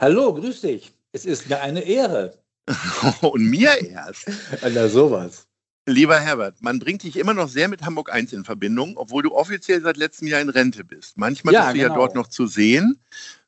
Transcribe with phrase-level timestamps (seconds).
[0.00, 0.92] Hallo, grüß dich.
[1.12, 2.38] Es ist mir eine Ehre.
[3.22, 4.30] Und mir erst.
[4.74, 5.46] Na, sowas.
[5.88, 9.32] Lieber Herbert, man bringt dich immer noch sehr mit Hamburg 1 in Verbindung, obwohl du
[9.32, 11.16] offiziell seit letztem Jahr in Rente bist.
[11.16, 11.94] Manchmal ja, bist du genau.
[11.94, 12.98] ja dort noch zu sehen.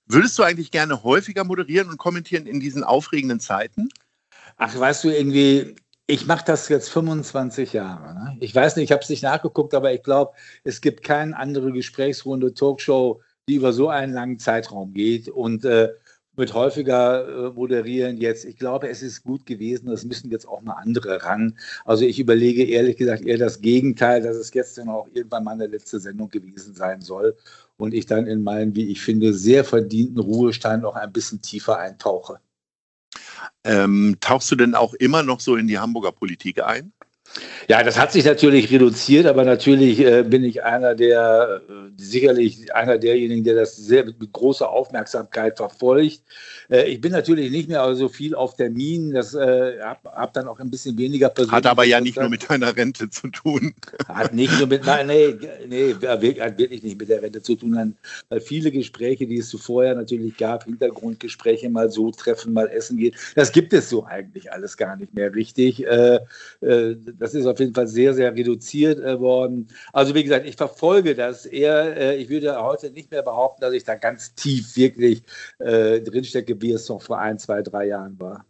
[0.06, 3.88] Würdest du eigentlich gerne häufiger moderieren und kommentieren in diesen aufregenden Zeiten?
[4.56, 5.74] Ach, weißt du, irgendwie,
[6.06, 8.14] ich mache das jetzt 25 Jahre.
[8.14, 8.36] Ne?
[8.40, 11.72] Ich weiß nicht, ich habe es nicht nachgeguckt, aber ich glaube, es gibt keine andere
[11.72, 15.28] Gesprächsrunde, Talkshow, die über so einen langen Zeitraum geht.
[15.28, 15.90] Und äh,
[16.38, 18.44] mit häufiger äh, moderieren jetzt.
[18.44, 19.90] Ich glaube, es ist gut gewesen.
[19.90, 21.58] Es müssen jetzt auch mal andere ran.
[21.84, 25.66] Also ich überlege ehrlich gesagt eher das Gegenteil, dass es jetzt dann auch irgendwann meine
[25.66, 27.36] letzte Sendung gewesen sein soll
[27.76, 31.78] und ich dann in meinen, wie ich finde, sehr verdienten Ruhestand noch ein bisschen tiefer
[31.78, 32.40] eintauche.
[33.64, 36.92] Ähm, tauchst du denn auch immer noch so in die Hamburger Politik ein?
[37.70, 42.74] Ja, das hat sich natürlich reduziert, aber natürlich äh, bin ich einer der, äh, sicherlich
[42.74, 46.22] einer derjenigen, der das sehr mit, mit großer Aufmerksamkeit verfolgt.
[46.70, 50.48] Äh, ich bin natürlich nicht mehr so viel auf Terminen, das äh, habe hab dann
[50.48, 51.56] auch ein bisschen weniger persönlich.
[51.56, 53.74] Hat aber ja nicht nur mit deiner Rente zu tun.
[54.08, 55.36] Hat nicht nur mit, nein, nee,
[55.68, 57.94] nee, hat wirklich nicht mit der Rente zu tun,
[58.30, 63.14] weil viele Gespräche, die es zuvor natürlich gab, Hintergrundgespräche, mal so treffen, mal essen gehen,
[63.34, 65.86] das gibt es so eigentlich alles gar nicht mehr richtig.
[65.86, 66.20] Äh,
[66.62, 69.68] äh, das ist auf jeden Fall sehr, sehr reduziert äh, worden.
[69.92, 71.96] Also wie gesagt, ich verfolge das eher.
[71.96, 75.22] Äh, ich würde heute nicht mehr behaupten, dass ich da ganz tief wirklich
[75.58, 78.47] äh, drinstecke, wie es noch vor ein, zwei, drei Jahren war.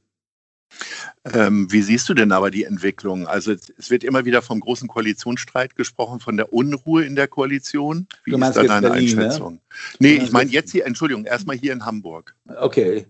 [1.33, 3.27] Ähm, wie siehst du denn aber die Entwicklung?
[3.27, 8.06] Also es wird immer wieder vom großen Koalitionsstreit gesprochen, von der Unruhe in der Koalition.
[8.25, 9.25] Wie ist da deine Berlin, ne?
[9.25, 9.55] Einschätzung?
[9.55, 9.61] Ne?
[9.99, 12.34] Nee, ich meine jetzt hier, Entschuldigung, erstmal hier in Hamburg.
[12.61, 13.06] Okay.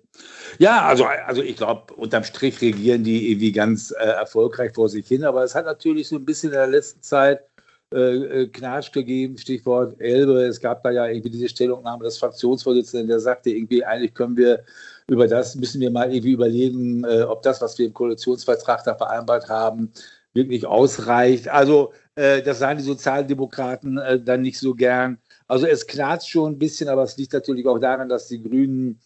[0.59, 5.07] Ja, also, also ich glaube, unterm Strich regieren die irgendwie ganz äh, erfolgreich vor sich
[5.07, 7.41] hin, aber es hat natürlich so ein bisschen in der letzten Zeit
[7.93, 10.43] äh, äh, Knatsch gegeben, Stichwort Elbe.
[10.43, 14.63] Es gab da ja irgendwie diese Stellungnahme des Fraktionsvorsitzenden, der sagte irgendwie, eigentlich können wir
[15.09, 18.95] über das, müssen wir mal irgendwie überlegen, äh, ob das, was wir im Koalitionsvertrag da
[18.95, 19.91] vereinbart haben,
[20.35, 21.49] wirklich ausreicht.
[21.49, 25.19] Also äh, das sahen die Sozialdemokraten äh, dann nicht so gern.
[25.47, 29.01] Also es knatscht schon ein bisschen, aber es liegt natürlich auch daran, dass die Grünen,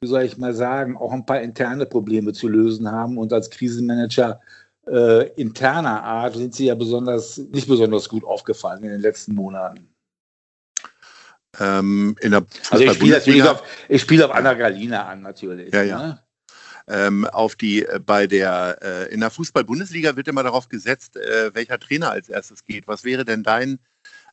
[0.00, 3.50] wie soll ich mal sagen, auch ein paar interne Probleme zu lösen haben und als
[3.50, 4.40] Krisenmanager
[4.86, 9.88] äh, interner Art sind sie ja besonders, nicht besonders gut aufgefallen in den letzten Monaten.
[11.60, 15.72] Ähm, in der also ich spiele natürlich auf, ich spiele auf Anna Galina an, natürlich.
[15.72, 15.98] Ja, ja.
[15.98, 16.22] Ne?
[16.86, 21.54] Ähm, auf die äh, bei der äh, in der Fußball-Bundesliga wird immer darauf gesetzt, äh,
[21.54, 22.88] welcher Trainer als erstes geht.
[22.88, 23.78] Was wäre denn dein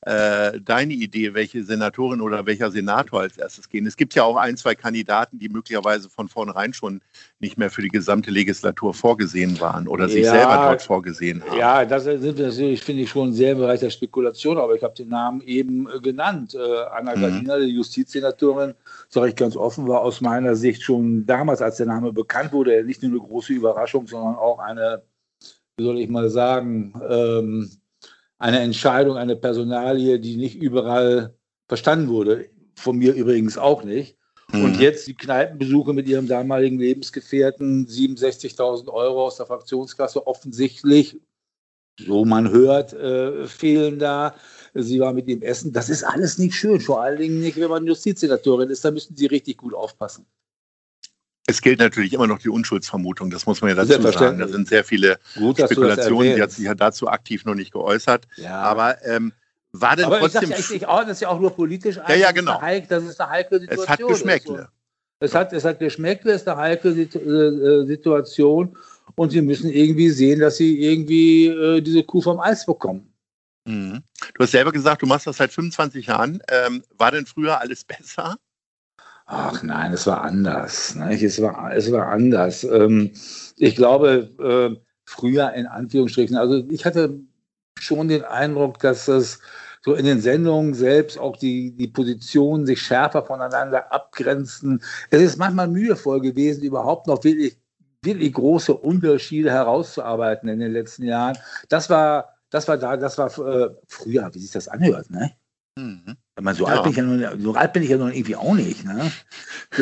[0.06, 3.88] äh, deine Idee, welche Senatorin oder welcher Senator als erstes gehen?
[3.88, 7.02] Es gibt ja auch ein, zwei Kandidaten, die möglicherweise von vornherein schon
[7.40, 11.58] nicht mehr für die gesamte Legislatur vorgesehen waren oder sich ja, selber dort vorgesehen haben.
[11.58, 14.84] Ja, das sind wir natürlich, finde ich, schon sehr im Bereich der Spekulation, aber ich
[14.84, 16.54] habe den Namen eben äh, genannt.
[16.54, 17.22] Äh, Anna mhm.
[17.22, 18.76] Gardiner, die Justizsenatorin,
[19.10, 22.84] sage ich ganz offen, war aus meiner Sicht schon damals, als der Name bekannt wurde,
[22.84, 25.02] nicht nur eine große Überraschung, sondern auch eine,
[25.78, 27.72] wie soll ich mal sagen, ähm,
[28.46, 31.34] eine Entscheidung, eine Personalie, die nicht überall
[31.68, 32.48] verstanden wurde.
[32.76, 34.18] Von mir übrigens auch nicht.
[34.52, 34.66] Mhm.
[34.66, 41.20] Und jetzt die Kneipenbesuche mit ihrem damaligen Lebensgefährten, 67.000 Euro aus der Fraktionskasse, offensichtlich,
[41.98, 44.36] so man hört, äh, fehlen da.
[44.76, 45.74] Sie war mit ihm essen.
[45.74, 48.86] Das ist alles nicht schön, vor allen Dingen nicht, wenn man Justizsenatorin ist.
[48.86, 50.28] Da müssen Sie richtig gut aufpassen.
[51.48, 54.40] Es gilt natürlich immer noch die Unschuldsvermutung, das muss man ja dazu sagen.
[54.40, 58.28] Da sind sehr viele Gut, Spekulationen, die hat sich ja dazu aktiv noch nicht geäußert.
[58.38, 58.62] Ja.
[58.62, 59.32] Aber ähm,
[59.72, 60.52] war denn Aber trotzdem.
[60.52, 62.60] Ich sag, ich auch, das ist ja auch nur politisch ja, ja, genau.
[62.90, 63.84] das ist eine heikle Situation.
[63.84, 64.70] Es hat Geschmäckle.
[65.20, 68.76] Es hat, es hat Geschmäckle, es ist eine heikle äh, Situation
[69.16, 73.14] und sie müssen irgendwie sehen, dass sie irgendwie äh, diese Kuh vom Eis bekommen.
[73.66, 74.04] Mhm.
[74.34, 76.42] Du hast selber gesagt, du machst das seit 25 Jahren.
[76.50, 78.38] Ähm, war denn früher alles besser?
[79.26, 80.96] Ach nein, es war anders.
[80.96, 82.64] Es, war, es war anders.
[82.64, 83.12] Ähm,
[83.58, 87.20] ich glaube, äh, früher in Anführungsstrichen, also ich hatte
[87.80, 89.40] schon den Eindruck, dass es
[89.84, 94.82] so in den Sendungen selbst auch die, die Positionen sich schärfer voneinander abgrenzen.
[95.10, 97.58] Es ist manchmal mühevoll gewesen, überhaupt noch wirklich,
[98.04, 101.38] wirklich große Unterschiede herauszuarbeiten in den letzten Jahren.
[101.70, 105.32] Das war, das war da, das war äh, früher, wie sich das anhört, ne?
[105.78, 106.18] Mhm.
[106.54, 106.74] So, ja.
[106.74, 108.84] alt bin ich ja noch, so alt bin ich ja noch irgendwie auch nicht.
[108.84, 109.10] Ne?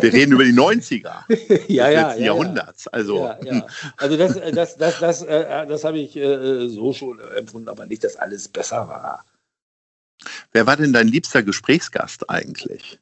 [0.00, 2.86] Wir reden über die 90er ja, des ja, letzten ja, Jahrhunderts.
[2.88, 3.66] Also, ja, ja.
[3.96, 8.04] also das, das, das, das, äh, das habe ich äh, so schon empfunden, aber nicht,
[8.04, 9.24] dass alles besser war.
[10.52, 13.00] Wer war denn dein liebster Gesprächsgast eigentlich?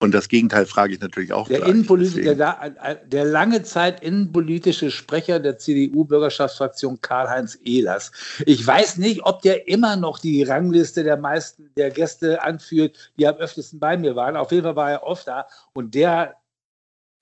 [0.00, 1.48] Und das Gegenteil frage ich natürlich auch.
[1.48, 8.12] Der, der, der, lange Zeit innenpolitische Sprecher der CDU-Bürgerschaftsfraktion Karl-Heinz Ehlers.
[8.44, 13.26] Ich weiß nicht, ob der immer noch die Rangliste der meisten der Gäste anführt, die
[13.26, 14.36] am öftesten bei mir waren.
[14.36, 15.46] Auf jeden Fall war er oft da.
[15.72, 16.34] Und der,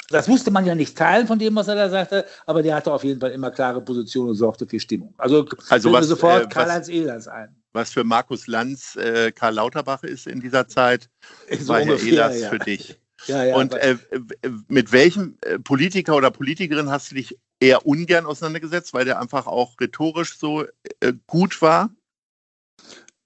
[0.09, 2.93] das musste man ja nicht teilen von dem, was er da sagte, aber der hatte
[2.93, 5.15] auf jeden Fall immer klare Positionen und sorgte für Stimmung.
[5.19, 10.03] Also, also was, sofort äh, Karl-Heinz Ehlers ein was für Markus Lanz äh, Karl Lauterbach
[10.03, 11.09] ist in dieser Zeit,
[11.59, 12.49] so war Herr Ehlers ja.
[12.49, 12.99] für dich.
[13.27, 13.99] Ja, ja, und äh,
[14.67, 19.47] mit welchem äh, Politiker oder Politikerin hast du dich eher ungern auseinandergesetzt, weil der einfach
[19.47, 20.65] auch rhetorisch so
[20.99, 21.91] äh, gut war?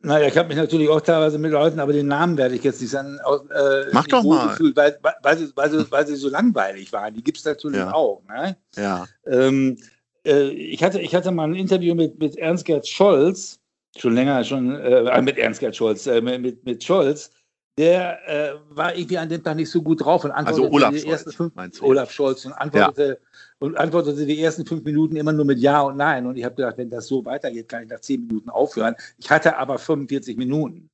[0.01, 2.81] Naja, ich habe mich natürlich auch teilweise mit Leuten, aber den Namen werde ich jetzt
[2.81, 3.19] nicht sagen.
[3.51, 4.51] Äh, Mach doch mal.
[4.51, 7.15] Gefühlt, weil, weil, sie, weil, sie, weil sie so langweilig waren.
[7.15, 7.93] Die gibt es natürlich ja.
[7.93, 8.23] auch.
[8.29, 8.57] Ne?
[8.77, 9.07] Ja.
[9.27, 9.79] Ähm,
[10.25, 13.59] äh, ich, hatte, ich hatte mal ein Interview mit, mit Ernst-Gerd Scholz
[14.01, 17.31] schon länger, schon äh, mit Ernst-Gerd Scholz, äh, mit, mit Scholz,
[17.79, 20.95] der äh, war irgendwie an dem Tag nicht so gut drauf und antwortete also Olaf
[20.95, 21.85] die ersten fünf, meinst du?
[21.85, 23.47] Olaf Scholz und antwortete, ja.
[23.59, 26.27] und antwortete die ersten fünf Minuten immer nur mit Ja und Nein.
[26.27, 28.95] Und ich habe gedacht, wenn das so weitergeht, kann ich nach zehn Minuten aufhören.
[29.19, 30.89] Ich hatte aber 45 Minuten.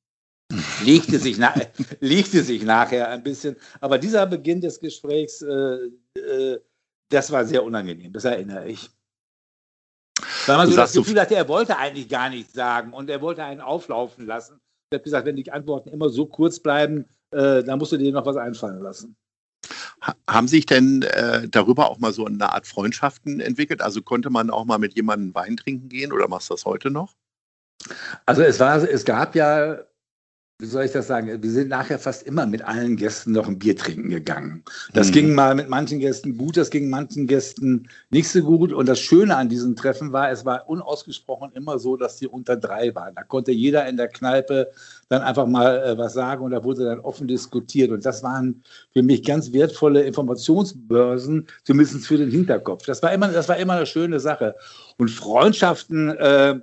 [0.84, 1.54] legte sich, na,
[2.00, 3.56] legte sich nachher ein bisschen.
[3.80, 5.78] Aber dieser Beginn des Gesprächs, äh,
[6.18, 6.60] äh,
[7.08, 8.90] das war sehr unangenehm, das erinnere ich.
[10.46, 13.44] Weil man so das Gefühl hatte, er wollte eigentlich gar nichts sagen und er wollte
[13.44, 14.60] einen auflaufen lassen.
[14.90, 18.12] Er hat gesagt, wenn die Antworten immer so kurz bleiben, äh, dann musst du dir
[18.12, 19.16] noch was einfallen lassen.
[20.28, 23.80] Haben sich denn äh, darüber auch mal so eine Art Freundschaften entwickelt?
[23.80, 26.90] Also konnte man auch mal mit jemandem Wein trinken gehen oder machst du das heute
[26.90, 27.14] noch?
[28.26, 29.78] Also es war, es gab ja
[30.62, 33.58] wie soll ich das sagen, wir sind nachher fast immer mit allen Gästen noch ein
[33.58, 34.62] Bier trinken gegangen.
[34.94, 35.12] Das mhm.
[35.12, 38.72] ging mal mit manchen Gästen gut, das ging manchen Gästen nicht so gut.
[38.72, 42.56] Und das Schöne an diesen Treffen war, es war unausgesprochen immer so, dass die unter
[42.56, 43.16] drei waren.
[43.16, 44.70] Da konnte jeder in der Kneipe
[45.08, 47.90] dann einfach mal äh, was sagen und da wurde dann offen diskutiert.
[47.90, 48.62] Und das waren
[48.92, 52.86] für mich ganz wertvolle Informationsbörsen, zumindest für den Hinterkopf.
[52.86, 54.54] Das war immer, das war immer eine schöne Sache.
[54.96, 56.60] Und Freundschaften, äh,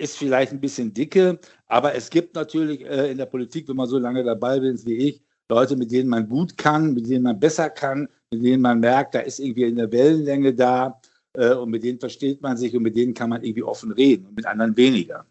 [0.00, 3.88] ist vielleicht ein bisschen dicke, aber es gibt natürlich äh, in der Politik, wenn man
[3.88, 7.38] so lange dabei ist wie ich, Leute, mit denen man gut kann, mit denen man
[7.38, 11.00] besser kann, mit denen man merkt, da ist irgendwie eine Wellenlänge da
[11.34, 14.26] äh, und mit denen versteht man sich und mit denen kann man irgendwie offen reden
[14.26, 15.26] und mit anderen weniger.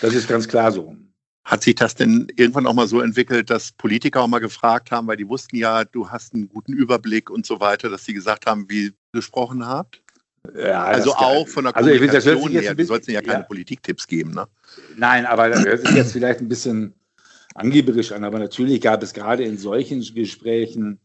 [0.00, 0.94] Das ist ganz klar so.
[1.44, 5.06] Hat sich das denn irgendwann auch mal so entwickelt, dass Politiker auch mal gefragt haben,
[5.06, 8.46] weil die wussten ja, du hast einen guten Überblick und so weiter, dass sie gesagt
[8.46, 10.03] haben, wie gesprochen habt?
[10.56, 12.74] Ja, also auch von der also Kommunikation ich, her.
[12.74, 13.46] Du sollst ja keine ja.
[13.46, 14.46] Politiktipps geben, ne?
[14.96, 16.94] Nein, aber das hört sich jetzt vielleicht ein bisschen
[17.54, 21.00] angeberisch an, aber natürlich gab es gerade in solchen Gesprächen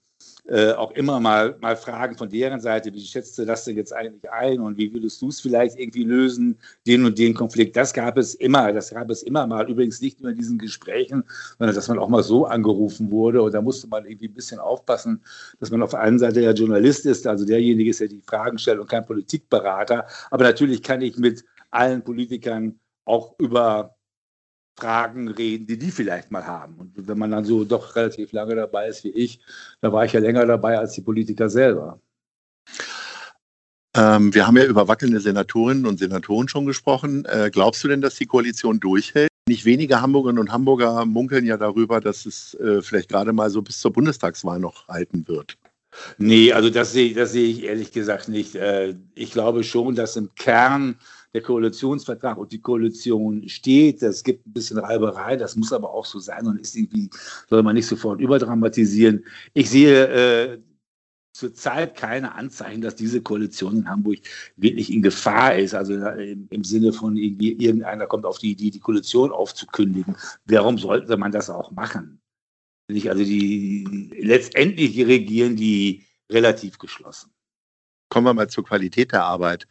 [0.50, 3.94] äh, auch immer mal, mal Fragen von deren Seite, wie schätzt du das denn jetzt
[3.94, 7.76] eigentlich ein und wie würdest du es vielleicht irgendwie lösen, den und den Konflikt.
[7.76, 9.70] Das gab es immer, das gab es immer mal.
[9.70, 11.24] Übrigens nicht nur in diesen Gesprächen,
[11.60, 14.60] sondern dass man auch mal so angerufen wurde und da musste man irgendwie ein bisschen
[14.60, 15.22] aufpassen,
[15.60, 18.58] dass man auf der einen Seite ja Journalist ist, also derjenige ist, der die Fragen
[18.58, 20.08] stellt und kein Politikberater.
[20.32, 23.99] Aber natürlich kann ich mit allen Politikern auch über
[24.80, 26.76] Fragen reden, die die vielleicht mal haben.
[26.76, 29.40] Und wenn man dann so doch relativ lange dabei ist wie ich,
[29.82, 32.00] da war ich ja länger dabei als die Politiker selber.
[33.96, 37.26] Ähm, wir haben ja über wackelnde Senatorinnen und Senatoren schon gesprochen.
[37.26, 39.30] Äh, glaubst du denn, dass die Koalition durchhält?
[39.48, 43.62] Nicht wenige Hamburgerinnen und Hamburger munkeln ja darüber, dass es äh, vielleicht gerade mal so
[43.62, 45.58] bis zur Bundestagswahl noch halten wird.
[46.20, 48.56] Nee, also das sehe das seh ich ehrlich gesagt nicht.
[48.56, 51.00] Äh, ich glaube schon, dass im Kern
[51.34, 54.02] der Koalitionsvertrag und die Koalition steht.
[54.02, 57.10] Es gibt ein bisschen Reiberei, das muss aber auch so sein und ist irgendwie,
[57.50, 59.24] soll man nicht sofort überdramatisieren.
[59.54, 60.60] Ich sehe äh,
[61.34, 64.20] zurzeit keine Anzeichen, dass diese Koalition in Hamburg
[64.58, 65.74] wirklich in Gefahr ist.
[65.74, 70.16] Also äh, im, Sinne von irgendwie irgendeiner kommt auf die Idee, die Koalition aufzukündigen.
[70.46, 72.22] Warum sollte man das auch machen?
[72.90, 77.32] Also die letztendlich regieren die relativ geschlossen.
[78.10, 79.68] Kommen wir mal zur Qualität der Arbeit.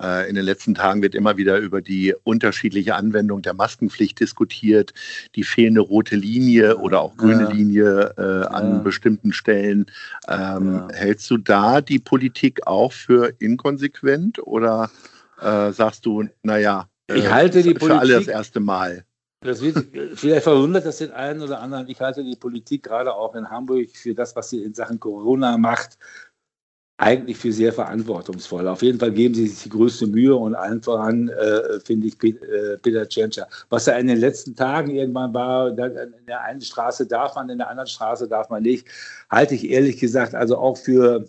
[0.00, 4.94] Äh, in den letzten Tagen wird immer wieder über die unterschiedliche Anwendung der Maskenpflicht diskutiert,
[5.34, 7.50] die fehlende rote Linie oder auch grüne ja.
[7.50, 8.78] Linie äh, an ja.
[8.78, 9.86] bestimmten Stellen.
[10.28, 10.88] Ähm, ja.
[10.92, 14.90] Hältst du da die Politik auch für inkonsequent oder
[15.40, 19.04] äh, sagst du, naja, äh, ich halte die für Politik, alle das erste Mal?
[19.42, 19.86] Das wird
[20.18, 21.88] vielleicht verwundert das den einen oder anderen.
[21.88, 25.56] Ich halte die Politik gerade auch in Hamburg für das, was sie in Sachen Corona
[25.56, 25.96] macht,
[27.00, 28.68] eigentlich für sehr verantwortungsvoll.
[28.68, 32.22] Auf jeden Fall geben sie sich die größte Mühe und allen voran äh, finde ich
[32.22, 33.48] äh, Peter Tschentscher.
[33.70, 37.56] Was er in den letzten Tagen irgendwann war, in der einen Straße darf man, in
[37.56, 38.86] der anderen Straße darf man nicht,
[39.30, 41.26] halte ich ehrlich gesagt also auch für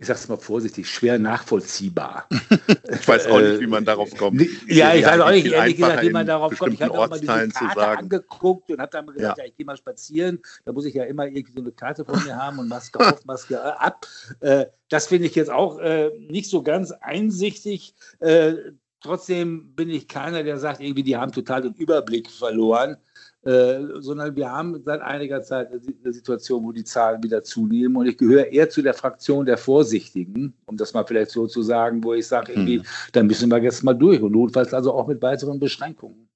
[0.00, 2.28] ich sage es mal vorsichtig, schwer nachvollziehbar.
[2.88, 4.40] ich weiß auch nicht, wie man darauf kommt.
[4.68, 6.74] Ja, ich weiß auch nicht, ehrlich gesagt, wie man darauf kommt.
[6.74, 9.44] Ich habe auch mal diese Karte angeguckt und habe dann gesagt, ja.
[9.44, 10.40] ja ich gehe mal spazieren.
[10.64, 13.24] Da muss ich ja immer irgendwie so eine Karte von mir haben und Maske auf,
[13.24, 14.06] Maske ab.
[14.38, 17.92] Äh, das finde ich jetzt auch äh, nicht so ganz einsichtig.
[18.20, 18.54] Äh,
[19.00, 22.98] trotzdem bin ich keiner, der sagt, irgendwie, die haben total den Überblick verloren.
[23.44, 27.96] Äh, sondern wir haben seit einiger Zeit eine Situation, wo die Zahlen wieder zunehmen.
[27.96, 31.62] Und ich gehöre eher zu der Fraktion der Vorsichtigen, um das mal vielleicht so zu
[31.62, 32.86] sagen, wo ich sage, irgendwie, hm.
[33.12, 36.28] dann müssen wir jetzt mal durch und notfalls also auch mit weiteren Beschränkungen.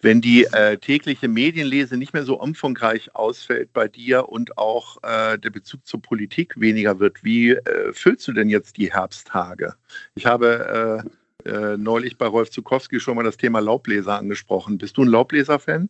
[0.00, 5.38] Wenn die äh, tägliche Medienlese nicht mehr so umfangreich ausfällt bei dir und auch äh,
[5.38, 9.74] der Bezug zur Politik weniger wird, wie äh, füllst du denn jetzt die Herbsttage?
[10.14, 11.04] Ich habe
[11.44, 14.78] äh, äh, neulich bei Rolf Zukowski schon mal das Thema Laubbläser angesprochen.
[14.78, 15.88] Bist du ein Laubbläser-Fan?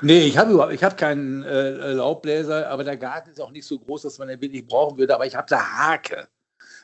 [0.00, 3.78] Nee, ich habe ich hab keinen äh, Laubbläser, aber der Garten ist auch nicht so
[3.78, 5.14] groß, dass man den wirklich brauchen würde.
[5.14, 6.28] Aber ich habe da Hake.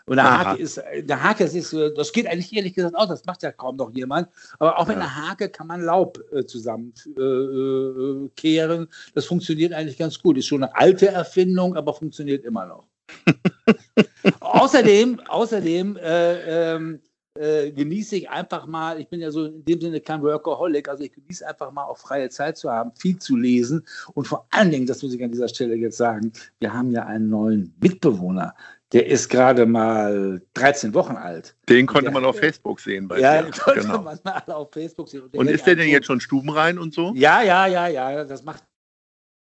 [0.07, 3.43] Und der Hake ist, der Hake ist, das geht eigentlich ehrlich gesagt auch, das macht
[3.43, 4.29] ja kaum noch jemand.
[4.59, 5.03] Aber auch mit ja.
[5.03, 8.29] einer Hake kann man Laub äh, zusammenkehren.
[8.37, 10.37] Äh, äh das funktioniert eigentlich ganz gut.
[10.37, 12.87] Ist schon eine alte Erfindung, aber funktioniert immer noch.
[14.41, 17.01] außerdem, außerdem äh, ähm,
[17.39, 21.03] äh, genieße ich einfach mal, ich bin ja so in dem Sinne kein Workaholic, also
[21.03, 24.71] ich genieße einfach mal auch freie Zeit zu haben, viel zu lesen und vor allen
[24.71, 28.55] Dingen, das muss ich an dieser Stelle jetzt sagen, wir haben ja einen neuen Mitbewohner.
[28.93, 31.57] Der ist gerade mal 13 Wochen alt.
[31.69, 34.03] Den konnte der, man auf Facebook sehen bei Ja, den konnte genau.
[34.03, 35.23] man mal auf Facebook sehen.
[35.23, 37.13] Und, und ist der denn jetzt schon stubenrein und so?
[37.17, 38.23] Ja, ja, ja, ja.
[38.25, 38.63] Das macht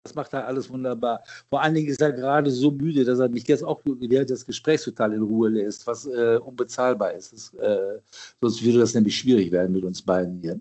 [0.05, 1.23] das macht er alles wunderbar.
[1.49, 4.45] Vor allen Dingen ist er gerade so müde, dass er mich jetzt auch während des
[4.45, 7.33] Gesprächs total in Ruhe lässt, was äh, unbezahlbar ist.
[7.33, 7.99] Das, äh,
[8.39, 10.59] sonst würde das nämlich schwierig werden mit uns beiden hier.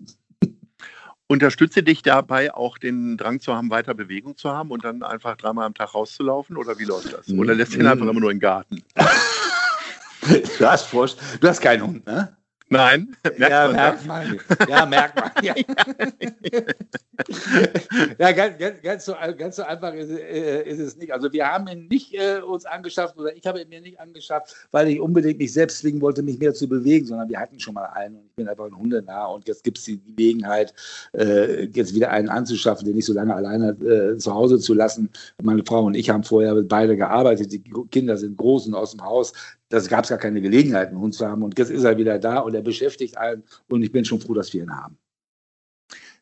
[1.27, 5.37] Unterstütze dich dabei auch den Drang zu haben, weiter Bewegung zu haben und dann einfach
[5.37, 6.57] dreimal am Tag rauszulaufen?
[6.57, 7.29] Oder wie läuft das?
[7.29, 7.87] Oder lässt ihn mm.
[7.87, 8.83] einfach immer nur im Garten?
[10.21, 12.35] du, hast du hast keinen Hund, ne?
[12.69, 14.39] Nein, merkt ja, man merkt man.
[14.67, 15.31] Ja, merkt man.
[15.43, 15.53] Ja,
[18.17, 21.13] ja ganz, ganz, ganz, so, ganz so einfach ist, äh, ist, es nicht.
[21.13, 24.55] Also wir haben ihn nicht äh, uns angeschafft oder ich habe ihn mir nicht angeschafft,
[24.71, 27.75] weil ich unbedingt mich selbst zwingen wollte, mich mehr zu bewegen, sondern wir hatten schon
[27.75, 30.73] mal einen und ich bin einfach ein Hundenah und jetzt gibt es die Gelegenheit,
[31.13, 35.11] äh, jetzt wieder einen anzuschaffen, den nicht so lange alleine äh, zu Hause zu lassen.
[35.41, 39.03] Meine Frau und ich haben vorher beide gearbeitet, die Kinder sind groß und aus dem
[39.03, 39.33] Haus
[39.69, 41.43] das gab es gar keine Gelegenheit, einen Hund zu haben.
[41.43, 43.43] Und jetzt ist er wieder da und er beschäftigt einen.
[43.67, 44.97] Und ich bin schon froh, dass wir ihn haben.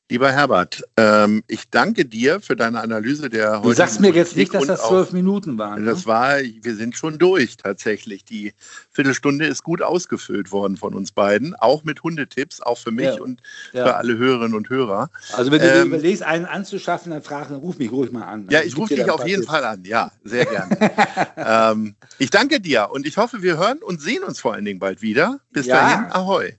[0.09, 4.53] Lieber Herbert, ähm, ich danke dir für deine Analyse der Du sagst mir jetzt nicht,
[4.53, 5.83] dass das zwölf Minuten waren.
[5.83, 5.89] Ne?
[5.89, 8.25] Das war, wir sind schon durch tatsächlich.
[8.25, 8.53] Die
[8.91, 13.21] Viertelstunde ist gut ausgefüllt worden von uns beiden, auch mit Hundetipps, auch für mich ja.
[13.21, 13.41] und
[13.71, 13.85] ja.
[13.85, 15.09] für alle Hörerinnen und Hörer.
[15.31, 18.47] Also wenn du ähm, überlegst, einen anzuschaffen, dann frag, dann ruf mich ruhig mal an.
[18.51, 19.85] Ja, ich rufe dich auf jeden Fall an.
[19.85, 20.91] Ja, sehr gerne.
[21.37, 24.79] ähm, ich danke dir und ich hoffe, wir hören und sehen uns vor allen Dingen
[24.79, 25.39] bald wieder.
[25.51, 25.75] Bis ja.
[25.77, 26.57] dahin, ahoi.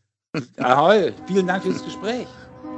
[0.56, 2.26] Ahoi, vielen Dank fürs Gespräch.